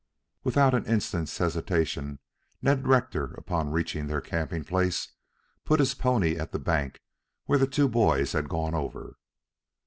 [0.43, 2.17] Without an instant's hesitation,
[2.59, 5.11] Ned Rector, upon reaching their camping place,
[5.63, 7.01] put his pony at the bank
[7.45, 9.19] where the two boys had gone over.